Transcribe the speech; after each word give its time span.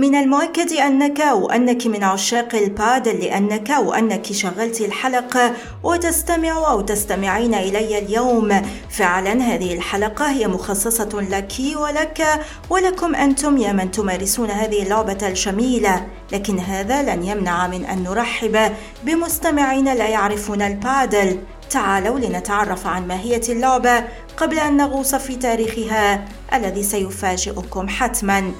من 0.00 0.14
المؤكد 0.14 0.72
أنك 0.72 1.18
وأنك 1.18 1.86
من 1.86 2.04
عشاق 2.04 2.54
البادل 2.54 3.20
لأنك 3.20 3.70
وأنك 3.70 4.32
شغلت 4.32 4.80
الحلقة 4.80 5.52
وتستمع 5.82 6.70
أو 6.70 6.80
تستمعين 6.80 7.54
إلي 7.54 7.98
اليوم. 7.98 8.62
فعلا 8.90 9.32
هذه 9.32 9.74
الحلقة 9.74 10.30
هي 10.30 10.48
مخصصة 10.48 11.26
لك 11.30 11.52
ولك 11.76 12.40
ولكم 12.70 13.14
أنتم 13.14 13.56
يا 13.56 13.72
من 13.72 13.90
تمارسون 13.90 14.50
هذه 14.50 14.82
اللعبة 14.82 15.18
الجميلة. 15.22 16.06
لكن 16.32 16.58
هذا 16.58 17.02
لن 17.02 17.24
يمنع 17.24 17.66
من 17.66 17.84
أن 17.84 18.02
نرحب 18.02 18.72
بمستمعين 19.04 19.84
لا 19.84 20.08
يعرفون 20.08 20.62
البادل 20.62 21.38
تعالوا 21.70 22.18
لنتعرف 22.18 22.86
عن 22.86 23.08
ماهية 23.08 23.42
اللعبة 23.48 24.04
قبل 24.36 24.58
أن 24.58 24.76
نغوص 24.76 25.14
في 25.14 25.36
تاريخها 25.36 26.24
الذي 26.54 26.82
سيفاجئكم 26.82 27.88
حتماً. 27.88 28.52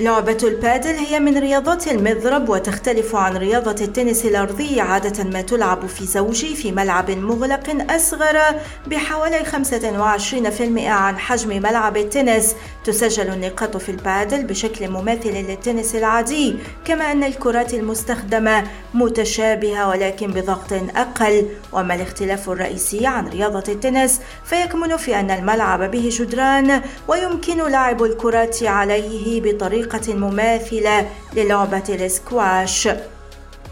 لعبة 0.00 0.38
البادل 0.42 0.94
هي 0.94 1.20
من 1.20 1.38
رياضات 1.38 1.88
المضرب 1.88 2.48
وتختلف 2.48 3.16
عن 3.16 3.36
رياضة 3.36 3.84
التنس 3.84 4.24
الأرضي 4.24 4.80
عادة 4.80 5.24
ما 5.24 5.40
تلعب 5.40 5.86
في 5.86 6.04
زوجي 6.06 6.56
في 6.56 6.72
ملعب 6.72 7.10
مغلق 7.10 7.92
أصغر 7.94 8.38
بحوالي 8.86 9.44
25% 9.44 10.78
عن 10.78 11.18
حجم 11.18 11.62
ملعب 11.62 11.96
التنس. 11.96 12.54
تسجل 12.88 13.32
النقاط 13.32 13.76
في 13.76 13.88
البادل 13.88 14.44
بشكل 14.44 14.88
مماثل 14.88 15.30
للتنس 15.30 15.94
العادي 15.94 16.56
كما 16.84 17.12
أن 17.12 17.24
الكرات 17.24 17.74
المستخدمة 17.74 18.64
متشابهة 18.94 19.88
ولكن 19.88 20.26
بضغط 20.26 20.72
أقل. 20.72 21.48
وما 21.72 21.94
الاختلاف 21.94 22.50
الرئيسي 22.50 23.06
عن 23.06 23.28
رياضة 23.28 23.72
التنس 23.72 24.20
فيكمن 24.44 24.96
في 24.96 25.20
أن 25.20 25.30
الملعب 25.30 25.90
به 25.90 26.08
جدران 26.12 26.82
ويمكن 27.08 27.58
لعب 27.58 28.02
الكرات 28.02 28.62
عليه 28.62 29.40
بطريقة 29.40 30.14
مماثلة 30.14 31.06
للعبة 31.34 31.84
الاسكواش. 31.88 32.88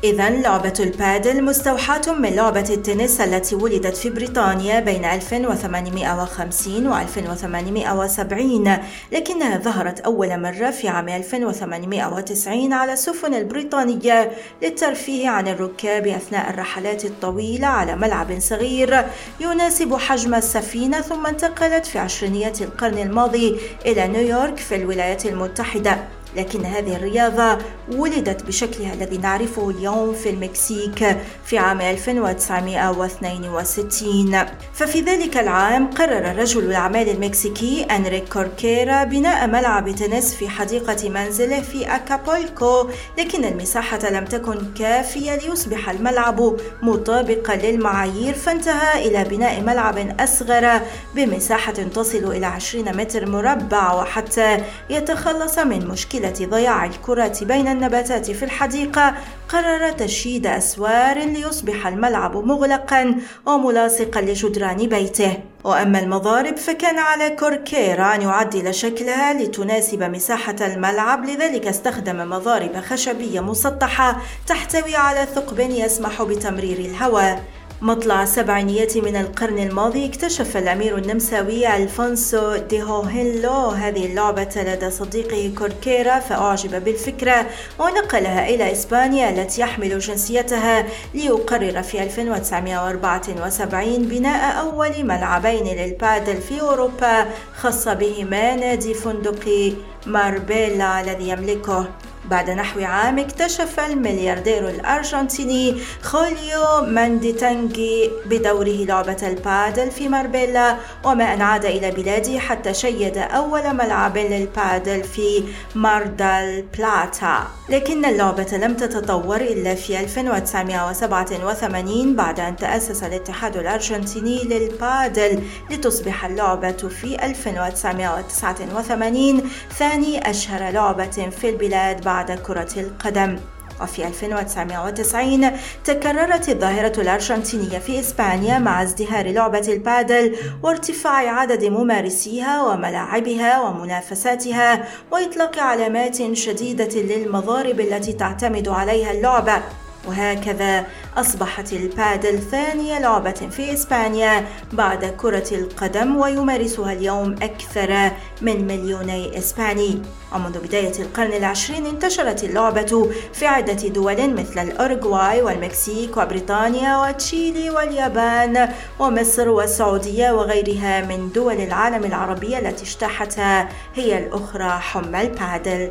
إذا 0.05 0.30
لعبة 0.30 0.72
البادل 0.80 1.44
مستوحاة 1.44 2.12
من 2.19 2.28
لعبة 2.28 2.66
التنس 2.70 3.20
التي 3.20 3.55
ولدت 3.55 3.97
في 3.97 4.11
بريطانيا 4.11 4.80
بين 4.80 5.05
1850 5.05 6.86
و 6.86 6.97
1870 6.97 8.78
لكنها 9.12 9.58
ظهرت 9.58 10.00
أول 10.00 10.41
مرة 10.41 10.70
في 10.70 10.88
عام 10.88 11.08
1890 11.08 12.72
على 12.72 12.92
السفن 12.92 13.34
البريطانية 13.34 14.30
للترفيه 14.62 15.28
عن 15.28 15.48
الركاب 15.48 16.06
أثناء 16.06 16.50
الرحلات 16.50 17.05
الطويلة 17.05 17.66
على 17.66 17.97
ملعب 17.97 18.41
صغير 18.41 19.05
يناسب 19.41 19.97
حجم 19.97 20.34
السفينة 20.34 21.00
ثم 21.00 21.27
انتقلت 21.27 21.86
في 21.86 21.98
عشرينيات 21.98 22.62
القرن 22.62 22.98
الماضي 22.98 23.60
إلى 23.86 24.08
نيويورك 24.08 24.56
في 24.56 24.77
الولايات 24.77 25.27
المتحدة. 25.27 26.16
لكن 26.36 26.64
هذه 26.64 26.96
الرياضة 26.96 27.58
ولدت 27.92 28.42
بشكلها 28.42 28.94
الذي 28.94 29.18
نعرفه 29.18 29.70
اليوم 29.70 30.14
في 30.14 30.30
المكسيك 30.30 31.16
في 31.44 31.58
عام 31.58 31.80
1962 31.80 34.44
ففي 34.74 35.00
ذلك 35.00 35.36
العام 35.36 35.90
قرر 35.90 36.36
رجل 36.36 36.64
الأعمال 36.64 37.08
المكسيكي 37.08 37.84
أنريك 37.84 38.28
كوركيرا 38.32 39.04
بناء 39.04 39.46
ملعب 39.46 39.91
تنس 39.91 40.34
في 40.34 40.48
حديقة 40.48 41.08
منزله 41.08 41.60
في 41.60 41.94
أكابولكو 41.94 42.88
لكن 43.19 43.44
المساحة 43.44 44.10
لم 44.10 44.25
تكن 44.25 44.58
كافية 44.78 45.36
ليصبح 45.36 45.91
الملعب 45.91 46.56
مطابقا 46.82 47.56
للمعايير 47.56 48.34
فانتهى 48.34 49.08
إلى 49.08 49.25
بناء 49.25 49.60
ملعب 49.60 50.20
أصغر 50.20 50.80
بمساحة 51.14 51.72
تصل 51.72 52.32
إلى 52.32 52.46
20 52.46 52.96
متر 52.96 53.26
مربع 53.28 53.92
وحتى 53.92 54.58
يتخلص 54.91 55.58
من 55.58 55.88
مشكلة 55.88 56.25
ضياع 56.32 56.84
الكرة 56.84 57.38
بين 57.42 57.69
النباتات 57.69 58.31
في 58.31 58.44
الحديقة 58.44 59.14
قرر 59.48 59.91
تشييد 59.91 60.47
أسوار 60.47 61.19
ليصبح 61.19 61.87
الملعب 61.87 62.37
مغلقا 62.37 63.14
وملاصقا 63.47 64.20
لجدران 64.20 64.76
بيته. 64.76 65.38
وأما 65.64 65.98
المضارب 65.98 66.56
فكان 66.56 66.98
على 66.98 67.31
كوركيرا 67.31 68.14
أن 68.14 68.22
يعدل 68.22 68.75
شكلها 68.75 69.32
لتناسب 69.32 70.03
مساحة 70.03 70.56
الملعب 70.60 71.25
لذلك 71.25 71.66
استخدم 71.66 72.31
مضارب 72.31 72.76
خشبية 72.76 73.41
مسطحة 73.41 74.16
تحتوي 74.47 74.97
على 74.97 75.26
ثقب 75.34 75.60
يسمح 75.60 76.22
بتمرير 76.22 76.78
الهواء. 76.78 77.44
مطلع 77.82 78.22
السبعينيات 78.22 78.97
من 78.97 79.16
القرن 79.16 79.59
الماضي 79.59 80.06
اكتشف 80.06 80.56
الأمير 80.56 80.98
النمساوي 80.98 81.76
ألفونسو 81.76 82.56
دي 82.56 82.82
هوهيلو 82.82 83.69
هذه 83.69 84.06
اللعبة 84.06 84.48
لدى 84.56 84.91
صديقه 84.91 85.54
كوركيرا 85.59 86.19
فأعجب 86.19 86.84
بالفكرة 86.84 87.47
ونقلها 87.78 88.48
إلى 88.48 88.72
إسبانيا 88.72 89.31
التي 89.31 89.60
يحمل 89.60 89.98
جنسيتها 89.98 90.87
ليقرر 91.14 91.82
في 91.82 92.03
1974 92.03 93.98
بناء 93.98 94.60
أول 94.60 95.04
ملعبين 95.04 95.64
للبادل 95.66 96.37
في 96.41 96.60
أوروبا 96.60 97.26
خاصة 97.56 97.94
بهما 97.94 98.56
نادي 98.56 98.94
فندقي 98.94 99.72
ماربيلا 100.06 101.00
الذي 101.00 101.28
يملكه. 101.28 101.87
بعد 102.31 102.50
نحو 102.50 102.81
عام 102.81 103.19
اكتشف 103.19 103.81
الملياردير 103.81 104.69
الأرجنتيني 104.69 105.76
خوليو 106.03 106.82
مانديتانجي 106.87 108.10
بدوره 108.26 108.84
لعبة 108.84 109.16
البادل 109.22 109.91
في 109.91 110.09
ماربيلا 110.09 110.76
وما 111.04 111.34
أن 111.34 111.42
عاد 111.42 111.64
إلى 111.64 111.91
بلاده 111.91 112.38
حتى 112.38 112.75
شيد 112.75 113.19
أول 113.19 113.75
ملعب 113.75 114.19
للبادل 114.19 115.04
في 115.04 115.42
مار 115.75 116.10
ديل 116.10 116.64
بلاتا. 116.78 117.47
لكن 117.69 118.04
اللعبة 118.04 118.47
لم 118.53 118.75
تتطور 118.75 119.37
إلا 119.37 119.75
في 119.75 120.00
1987 120.00 122.16
بعد 122.16 122.41
أن 122.41 122.56
تأسس 122.56 123.03
الاتحاد 123.03 123.56
الأرجنتيني 123.56 124.44
للبادل 124.44 125.43
لتصبح 125.70 126.25
اللعبة 126.25 126.72
في 126.72 127.25
1989 127.26 129.43
ثاني 129.78 130.31
أشهر 130.31 130.70
لعبة 130.72 131.31
في 131.41 131.48
البلاد 131.48 132.04
بعد 132.04 132.16
بعد 132.16 132.32
كرة 132.32 132.72
القدم. 132.77 133.38
وفي 133.82 134.06
1990 134.06 135.50
تكررت 135.84 136.49
الظاهرة 136.49 137.00
الأرجنتينية 137.00 137.78
في 137.78 138.00
إسبانيا 138.00 138.59
مع 138.59 138.82
ازدهار 138.82 139.32
لعبة 139.32 139.66
البادل 139.69 140.37
وارتفاع 140.62 141.41
عدد 141.41 141.65
ممارسيها 141.65 142.62
وملاعبها 142.62 143.62
ومنافساتها 143.62 144.88
وإطلاق 145.12 145.59
علامات 145.59 146.32
شديدة 146.32 147.00
للمضارب 147.00 147.81
التي 147.81 148.12
تعتمد 148.12 148.69
عليها 148.69 149.10
اللعبة. 149.10 149.62
وهكذا 150.06 150.87
أصبحت 151.17 151.72
البادل 151.72 152.39
ثاني 152.39 152.99
لعبة 152.99 153.31
في 153.50 153.72
إسبانيا 153.72 154.44
بعد 154.72 155.05
كرة 155.05 155.55
القدم 155.55 156.17
ويمارسها 156.17 156.93
اليوم 156.93 157.33
أكثر 157.43 158.11
من 158.43 158.67
مليوني 158.67 159.39
إسباني 159.39 160.03
ومنذ 160.34 160.59
بداية 160.59 161.03
القرن 161.03 161.33
العشرين 161.33 161.87
انتشرت 161.87 162.44
اللعبة 162.44 163.11
في 163.33 163.47
عدة 163.47 163.89
دول 163.89 164.34
مثل 164.34 164.59
الأورغواي 164.59 165.43
والمكسيك 165.43 166.17
وبريطانيا 166.17 166.99
وتشيلي 166.99 167.70
واليابان 167.70 168.69
ومصر 168.99 169.49
والسعودية 169.49 170.31
وغيرها 170.31 171.00
من 171.00 171.32
دول 171.32 171.55
العالم 171.61 172.05
العربية 172.05 172.59
التي 172.59 172.85
اجتاحتها 172.85 173.69
هي 173.94 174.19
الأخرى 174.19 174.70
حمى 174.70 175.20
البادل. 175.20 175.91